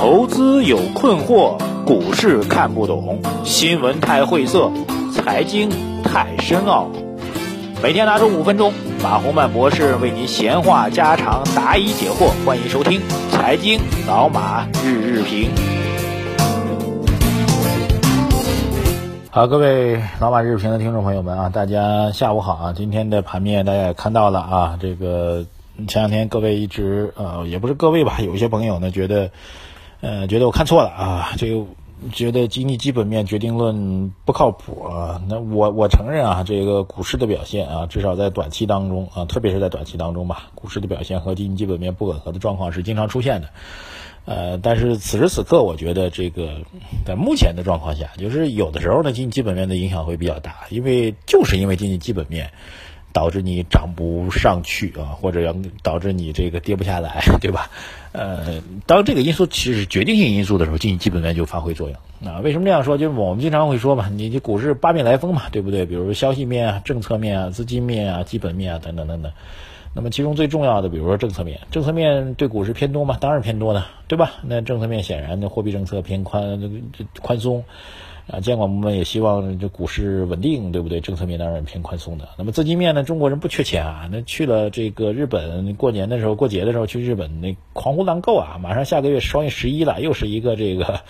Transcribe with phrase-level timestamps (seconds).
[0.00, 4.72] 投资有困惑，股市看不懂，新闻太晦涩，
[5.12, 5.68] 财经
[6.02, 6.88] 太深奥。
[7.82, 12.30] 每天拿出五分钟，马洪曼博士为您闲话家常，答疑解惑。
[12.46, 12.98] 欢迎收听
[13.30, 13.78] 《财经
[14.08, 15.50] 老马日日评》。
[19.30, 22.72] 好，各位老马日日评的听众朋友们啊，大家下午好啊！
[22.74, 25.44] 今天的盘面大家也看到了啊，这个
[25.86, 29.30] 前两天各位一直呃，也不是各位吧，有一些朋友呢觉得。
[30.00, 31.64] 呃，觉得我看错了啊，这个
[32.12, 35.20] 觉得经济基本面决定论不靠谱啊。
[35.28, 43.50] 那我我承认啊，这个股市的表现啊，至少在短期当中啊，特别是在短期当中吧，股市的表现和经济基本面不吻合的状况是经常出现的。
[44.24, 46.62] 呃，但是此时此刻，我觉得这个
[47.04, 52.52] 在目前的状况下，就是有的时候呢，经济基本面的影响会比较大，因为就是因为经济基本面。
[53.12, 57.70] 导致你涨不上去啊，或者要导致你这个跌不下来， 对吧？
[58.12, 61.98] 呃，当这个因素其实是决定性因素的时候，经济基本面就发挥作用。
[62.28, 62.98] 啊，为什么这样说？
[62.98, 65.86] 就是我们经常会说嘛，你这股市八面来风嘛，对不对？
[65.86, 69.32] 比如消息面啊、政策面啊、资金面啊、基本面啊等等等等。
[69.94, 73.16] 那么其中最重要的，比如说政策面，政策面对股市偏多吗？
[73.20, 74.34] 当然偏多的，对吧？
[74.42, 76.60] 那政策面显然的货币政策偏宽，
[77.22, 77.64] 宽松。
[78.30, 81.00] 啊，监管部门也希望这股市稳定，对不对？
[81.00, 82.28] 政策面当然偏宽松的。
[82.38, 83.02] 那么资金面呢？
[83.02, 88.60] 中国人不缺钱啊，那去了这个日本过年的时候、过节的时候去日本，那狂呼浪购啊！
[88.62, 91.00] 马上下个月双月十一了，又是一个这个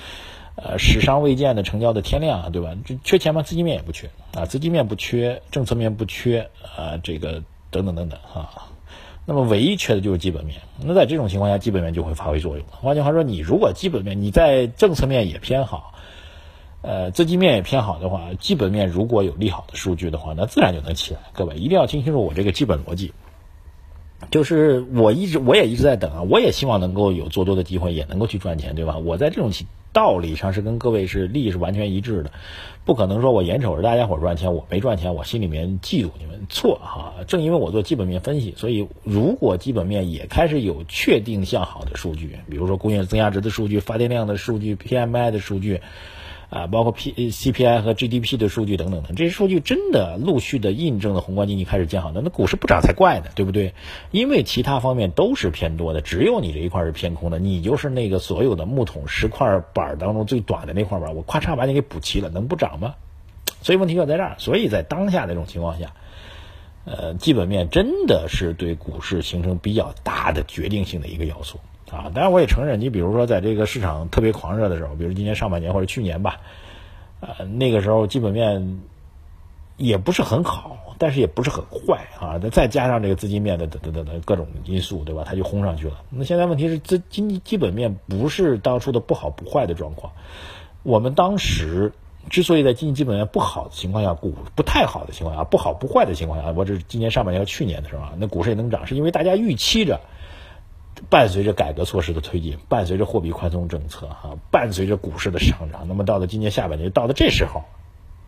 [0.57, 2.75] 呃史上未见的成交的天量啊，对吧？
[2.87, 3.43] 这缺钱吗？
[3.43, 8.49] 资金面也不缺啊，资金面不缺，政策面不缺啊，这个等等等等啊。
[9.27, 10.57] 那么唯一缺的就是基本面。
[10.83, 12.65] 那在这种情况下，基本面就会发挥作用。
[12.71, 15.93] 换句话说，你如果基本面你在政策面也偏好。
[16.83, 21.21] 呃，资金面也偏好的话，基本面如果有利好的数据的话，那自然就能起来。
[21.35, 23.13] 各位一定要听清楚我这个基本逻辑，
[24.31, 28.97] 就是我一直我也一直在等啊，我也希望能够有做多的机会，也能够去赚钱，对吧？
[28.97, 29.51] 我在这种
[29.93, 32.33] 道理上是跟各位是利益是完全一致的，
[32.87, 37.13] 不可能说我眼瞅着大家伙赚钱，我没赚钱，我心里面嫉妒你们，错哈。
[37.27, 45.83] 正因为我做基本面分析，所以如果基本面也开始有确定向好的数据，比如说工业增加值的数据、发电量的数据、PMI 的数据。
[46.51, 53.73] 啊，包括 P C P I 和 G D P 的数据等等的，这些数据真的陆续的印证了宏观经济开始见好的，那股市不涨才怪呢，对不对？
[54.11, 62.97] 因为其他方面都是偏多的，只有你这一块是偏空的，你就是那个所有的木桶十块板当中最短的那块板，我咔嚓把你给补齐了，能不涨吗？
[63.63, 65.93] 所以问题就在这儿，所以在当下这种情况下，
[66.85, 71.61] 呃，基本面真的是对股市形成比较大的决定性的一个要素。
[71.93, 76.41] 啊，当然我也承认，你比如说在这个市场特别狂热的时候，比如今年上半年或者去年吧，
[77.21, 78.81] 呃，那个时候基本面
[79.77, 82.39] 也不是很好，但是也不是很坏啊。
[82.53, 85.25] 再加上这个资金面的等等等等各种因素，对吧？
[85.27, 86.03] 它就轰上去了。
[86.11, 90.13] 那现在问题是资经济基本面不是当初的不好不坏的状况。
[90.83, 91.93] 我们当时
[92.29, 99.99] 之所以在经济基本面不好的情况下，股不太好的情况下，不好不坏的情况下，我这是今年上半年和去年的时候啊，那股市也能涨，是因为大家预期着。
[101.09, 107.63] 伴随着改革措施的推进，伴随着货币宽松政策，哈，伴随着股市的上涨，那么到了今年下半年，到了这时候，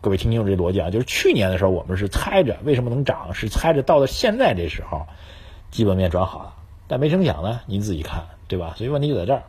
[0.01, 5.05] 各位听清楚这逻辑啊，就是去年的时候我们是猜着为什么能涨，是猜着到了现在这时候，
[5.69, 6.55] 基本面转好了，
[6.87, 8.73] 但没成想呢，您自己看，对吧？
[8.75, 9.43] 所以问题就在这儿。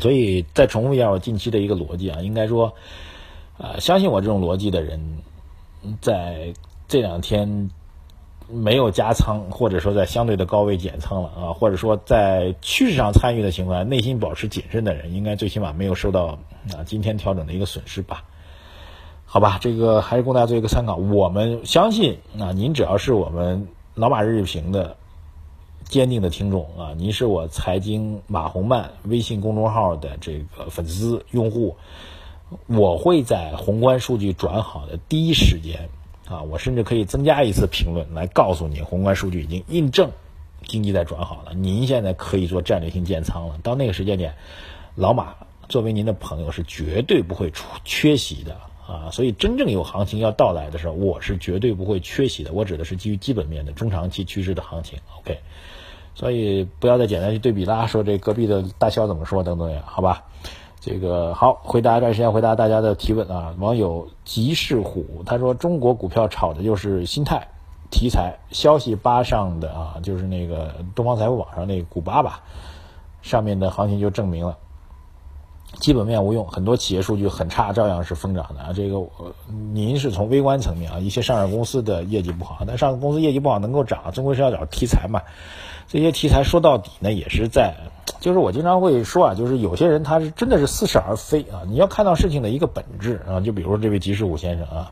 [0.00, 2.74] 所以再重复一下我近期的一个逻辑啊，应该说，
[3.58, 5.18] 呃，相信我这种逻辑的人，
[6.00, 6.54] 在
[6.86, 7.70] 这两天。
[8.48, 16.38] 没有加仓，或者说在相对的高位减仓了啊，或者说在趋势上参与的情况下，内心保持谨慎的人，应该最起码没有受到
[16.72, 18.24] 啊今天调整的一个损失吧？
[19.24, 20.94] 好吧，这个还是供大家做一个参考。
[20.94, 24.96] 我们相信啊，您只要是我们老马日日评的
[25.84, 31.76] 坚定的听众啊，您是我财经马红曼微信公众号的这个粉丝用户，
[32.66, 35.88] 我会在宏观数据转好的第一时间。
[36.28, 40.10] 啊，我甚至可以增加一次评论来告诉你，宏观数据已经印证
[40.64, 41.54] 经济在转好了。
[41.54, 43.58] 您现在可以做战略性建仓了。
[43.62, 44.34] 到那个时间点，
[44.96, 45.36] 老马
[45.68, 48.56] 作为您的朋友是绝对不会出缺席的
[48.86, 49.10] 啊。
[49.12, 52.52] 所以真正有行情要到来的时候，我是绝对不会缺席的。
[52.52, 54.98] 我指的是基于基本面的中长期趋势的行情。
[55.20, 55.38] OK，
[56.16, 60.24] 所以不要再简单去对比啦，说这隔壁的大肖怎么说等等呀，好吧？
[60.86, 63.52] 这个好，回答一段时间回答大家的提问啊。
[63.58, 67.48] 网友吉士虎他说：“中国股票炒的就是心态、
[67.90, 72.40] 题材、消息吧上的啊，就是那个东方财富网上那个股吧吧，
[73.20, 74.56] 上面的行情就证明了
[75.80, 78.72] 基本面无用，很多企业数据很差，照样是疯涨的啊。
[78.72, 79.04] 这个
[79.72, 85.20] 您是从微观层面啊，一些上市公司的业绩不好，但上市公司业绩不好能够涨，终归是要找题材嘛。
[85.88, 87.74] 这些题材说到底呢，也是在。”
[88.20, 91.62] 就是我经常会说啊，就是有些人他是真的是似是而非啊。
[91.66, 94.90] 你要看到事情的一个本质啊，就比如说这位吉士武先生啊，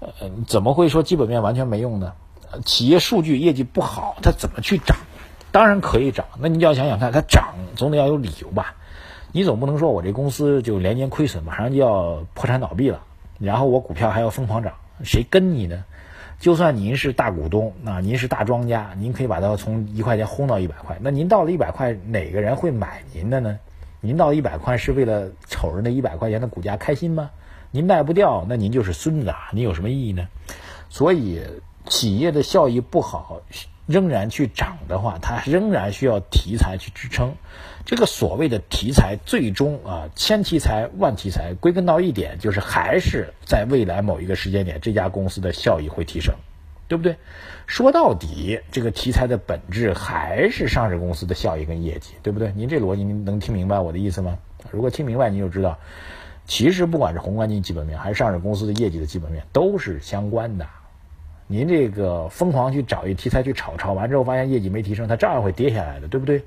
[0.00, 2.12] 呃，怎么会说基本面完全没用呢？
[2.64, 4.96] 企业数据业绩不好，它怎么去涨？
[5.52, 8.74] 当然可以涨，那你就要想想看，它涨总得要有理由吧？
[9.32, 13.00] 你总不能说我这公司就连年亏损，马上就要破产倒闭了，
[13.38, 15.84] 然后我股票还要疯狂涨，谁跟你呢？
[16.44, 20.98] 就算您是大股东，那您是大庄家，您可以把它从一块钱轰到一百块。
[21.00, 23.58] 那您到了一百块，哪个人会买您的呢？
[24.02, 27.30] 您到一百块是为了瞅着那一百块钱的股价开心吗？
[27.70, 29.48] 您卖不掉，那您就是孙子啊！
[29.54, 30.28] 您有什么意义呢？
[30.90, 31.40] 所以，
[31.86, 33.40] 企业的效益不好。
[33.86, 37.34] 仍然去涨的话，它仍然需要题材去支撑。
[37.84, 46.34] 这个所谓的题材，最终啊，千题材万题材，归根到一点，就是还是在未来某一个时间点，这家公司的效益会提升，
[46.88, 47.14] 对不对？
[47.66, 52.52] 说到底，这个题材的本质还是上市公司的效益跟业绩，对不对？
[52.56, 54.38] 您这逻辑您能听明白我的意思吗？
[54.70, 55.78] 如果听明白，你就知道，
[56.46, 60.66] 其实不管是宏观经济基本面，还是上市公司的业绩的基本面，都是相关的。
[61.46, 66.42] 您这个疯狂去找一题材去炒，炒完之后发现业绩没提升，它照样会跌下来的，对不对？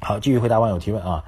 [0.00, 1.24] 好，继续回答网友提问啊。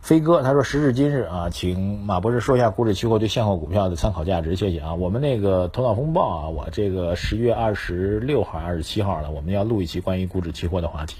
[0.00, 4.94] 飞哥他说：时至今日啊，请马博士说一下股指期货对现货股票的参考价值，谢谢啊。
[4.94, 11.16] 我们那个头脑风暴啊，我这个十月二十六号、二十七号了，我们要录一期关于股指期货的话题。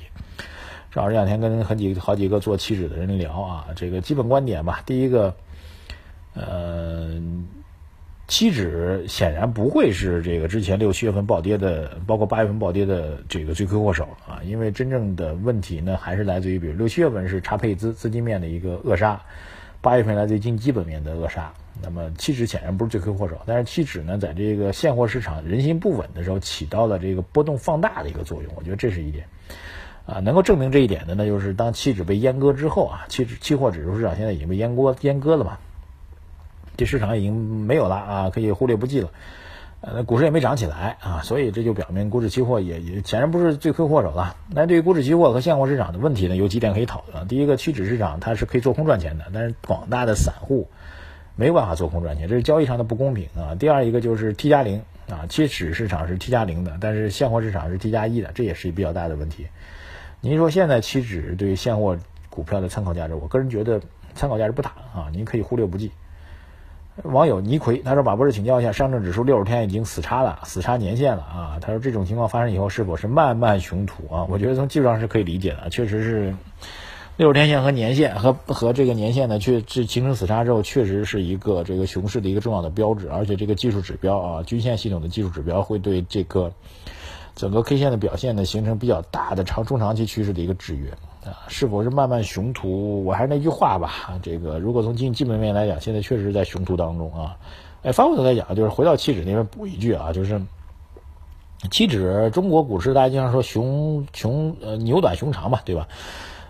[0.90, 4.80] 正好这两天跟很几好几个做期指的人聊啊，这个基本观点吧。
[4.86, 5.34] 第一个，
[6.34, 7.20] 呃。
[8.28, 19.20] 期指显然不会是这个之前六七月份暴跌的，包括八月份暴跌的这个罪魁祸首啊，因为真正的问题呢，还是来自于比如六七月份是查配资资金面的一个扼杀，
[19.80, 21.52] 八月份来自于经济基本面的扼杀。
[21.82, 28.52] 那么期指显然不是罪魁祸首，但是期指呢，在这个现货市场人心不稳的时候，起到了这个波动放大的一个作用。
[28.56, 29.26] 我觉得这是一点
[30.04, 35.58] 啊，能够证明这一点的呢，就是当期指被阉割之后啊，期指期货指数市场现在已经被阉割阉割了嘛。
[36.76, 39.10] 这市场已经没有了啊，可以忽略不计了。
[39.82, 44.34] 呃，股市也没涨起来啊，所以这就表明股指期货也也显然不是罪魁祸首了。
[44.50, 47.28] 那对于股指期货和现货市场的问题呢，有几点可以讨论。
[47.28, 50.68] 第一个，期指市场它是可以做空赚钱的，但是广大的散户
[51.36, 53.54] 没有办法做空赚钱，这是交易上的不公平啊。
[53.54, 59.46] 第二一个就是 T 加零啊，期指市场是 T 加零的，但是现货市场是 T 加一的，这也是比较大的问题。
[60.22, 61.98] 您说现在期指对现货
[62.30, 63.80] 股票的参考价值，我个人觉得
[64.14, 65.92] 参考价值不大啊，您可以忽略不计。
[67.04, 71.58] 网友倪奎他说：“马博士，请教一下，上证指数六十天已经死叉了，死叉年线了啊。
[71.60, 74.24] 他说这种情况发生以后，是否是漫漫雄途啊？
[74.30, 76.34] 我觉得从技术上是可以理解的，确实是
[77.18, 86.52] 六十天线和年线和和这个年线呢，确这形成死叉之后，确实是一个这个熊市的一个重要的标志，而且这个技术指标啊，均线系统的技术指标会对这个
[87.34, 90.90] 整个 K 线的表现呢，形成比较大的长中长期趋势的一个制约。”
[91.48, 93.04] 是否是漫漫雄途？
[93.04, 97.36] 我还是那句话吧，这个如果从经济基本面来讲，现在确实是在雄途当中啊。
[97.82, 100.42] 哎，反过头来讲，就是回到期指那边补一句啊，就是
[101.70, 105.86] 期指中国股市，大家经常说熊熊呃牛短熊长嘛，对吧？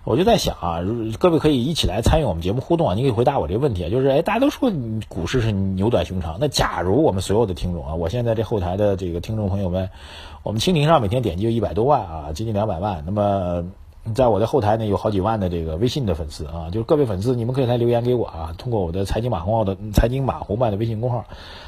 [0.05, 0.81] 我就在想啊，
[1.19, 4.73] 各位可以一起来参与我们节目互动啊，你可以回答我这个问题啊，就是哎，大家都说
[5.09, 9.91] 股市是牛短熊长，那假如我们所有的听众啊，我现在这后台的这个听众朋友们，
[10.43, 13.65] 我们蜻蜓上每天点击有一百多万啊，接近两百万，那么。
[14.15, 21.25] 在我的后台呢，有好几万的这个微信的粉丝啊，就是各位粉丝，你们可以来留言给我啊，通过我的财经马洪奥的财经马红漫的微信公号，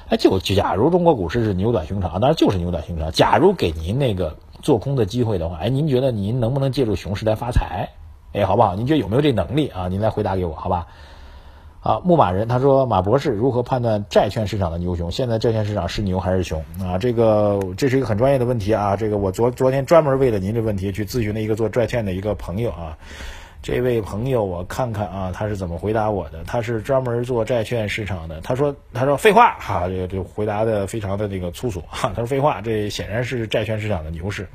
[0.09, 3.11] 哎，就假如中国股市是牛短熊长，当然就是牛短熊长。
[3.13, 7.89] 假如给您那个做空的机会的话，哎，您觉得您能不能借助熊市来发财？
[8.33, 8.75] 哎，好不好？
[8.75, 9.89] 您觉得有没有这能力啊？
[9.89, 10.87] 您来回答给我，好吧？
[11.81, 15.11] 啊，牧马人他说：“马博士如何判断债券市场的牛熊？
[15.11, 16.99] 现在债券市场是牛还是熊啊？
[16.99, 18.97] 这个这是一个很专业的问题啊。
[18.97, 22.99] 这个我昨昨天专门为了您这问题去咨询了一个做债券的一个朋友啊。
[23.63, 26.43] 这位朋友我看看啊，他是怎么回答我的？
[26.45, 28.41] 他是专门做债券市场的。
[28.41, 32.13] 他说他说废话哈，这个就回答的非常的那个粗俗哈。
[32.15, 34.49] 他说废话，这显然是债券市场的牛市。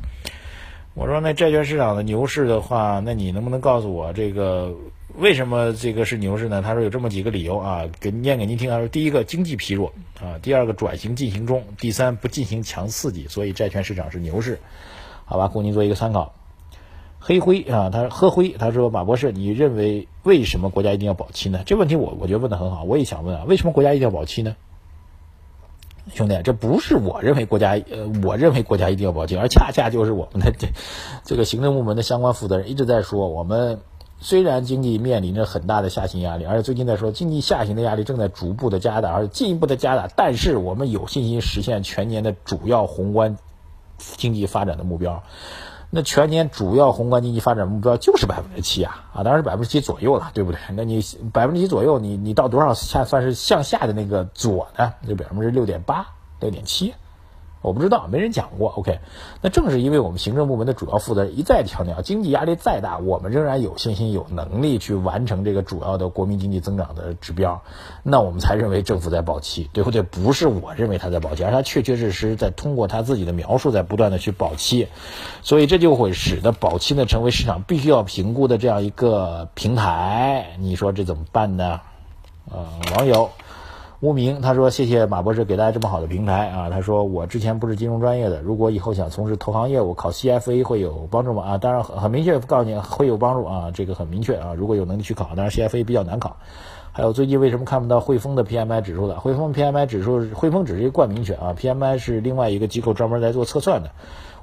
[0.93, 4.75] 我说那债券市场的牛市的话，那你能不能告诉我这个？”
[5.15, 6.63] 为什么这个是牛市呢？
[6.63, 8.67] 他说有这么几个理由啊，给念给您听。
[8.67, 14.57] 他说，第一个经济疲弱啊，第二个转型进行中，第三不进行强刺激，所以债券市场是牛市，
[15.25, 16.33] 好吧，供您做一个参考。
[17.19, 21.62] 黑灰啊，他说喝灰，他说马博士，你认为为什么国家一定要保期呢？
[21.63, 24.55] 这问题我我觉得问的很好，我也想问啊，为什么国家一定要保期呢？
[26.12, 30.67] 兄弟，这不是我认为国家呃，我认为国家一定要保警，而恰恰就是我们的这
[31.24, 33.79] 这个行政部门的相关负责人一直在说我们。
[34.19, 43.38] 虽然经济面临着很大的下行压力，而且最近在说经济下行的压力正在逐步的加大，而且进一步的加大，但是我们有信心实现全年的主要宏观
[43.98, 45.24] 经济发展的目标。
[45.95, 50.59] 那全年主要宏观经济发展目标就是百分之七啊啊，当然是百分之七左右了，对不对？
[50.75, 51.00] 那你
[51.31, 54.91] 百分之七左右，你你到多少下算是向下的那个左呢？
[55.07, 56.03] 就百分之六点八、
[56.39, 56.91] 六点七。
[57.63, 58.70] 我不知道，没人讲过。
[58.75, 59.00] OK，
[59.41, 67.63] 那正是因为我们行政部门的主要负责人一再强调，经济压力再大，我们仍然有信心、有能力去完成这个主要的国民经济增长的指标，
[68.03, 70.01] 那我们才认为政府在保期，对不对？
[70.01, 74.89] 不是我认为他在保期，而他确确实实在通过他自己的描述在不断的去保期，
[75.41, 80.58] 所以这就会使得保期呢成为市场必须要评估的这样一个平台。
[80.60, 81.79] 你说这怎么办呢？
[82.51, 82.67] 呃，
[82.98, 83.29] 网友。
[84.03, 94.53] 无名他说：“谢谢马博士给大家这么好的平台啊。”他说：“我之前不是金融专业的，如果以后想从事投行业务，考 CFA 会有帮助吗？”啊，当然很很明确告诉你会有帮助啊，这个很明确啊。
[94.57, 96.36] 如果有能力去考，当然 CFA 比较难考。
[96.91, 99.22] 还有最近为什么看不到汇丰的 PMI 指数了？
[99.22, 103.91] 汇丰 PMI 指数，汇丰只是一个冠名权啊，PMI 是另外一个机构专门来做测算的。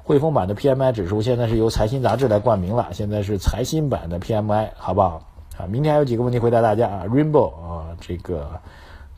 [0.01, 5.21] 汇丰版的 PMI 指数现在是由财新杂志来冠名了，现在是财新版的 PMI，好不好？
[5.59, 8.49] 啊，明天还有几个问题回答大家啊，Rainbow 啊，这个。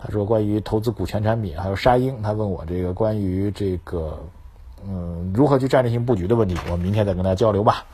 [0.05, 4.19] 他说：“关于投资股权产品，还有沙鹰，他问我这个关于这个，
[4.85, 7.85] 嗯，如何去战略性布局的问题，我明天再跟大家交流吧。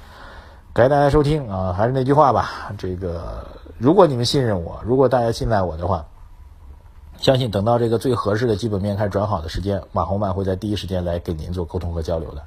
[0.74, 3.46] 感谢大家收听啊，还是那句话吧，这个
[3.78, 6.08] 如果你们信任我，如果大家信赖我的话，
[7.18, 12.42] 相信等到这个最合适的基本面开始转好的时间，马红曼会在第一时间来给您做沟通和交流的。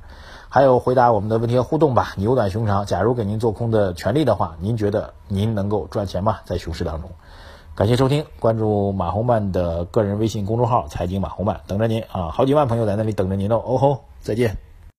[0.49, 2.85] 还有回答我们的问题和互动吧，牛短熊长。
[2.85, 6.41] 假如给您做空的权利的话，您觉得您能够赚钱吗？
[6.45, 7.11] 在熊市当中？”
[7.75, 12.29] 感谢收听，关注马红漫的个人微信公众号“财经马红漫”，等着您啊！
[12.31, 13.57] 好几万朋友在那里等着您呢。
[13.57, 14.55] 哦吼，再见。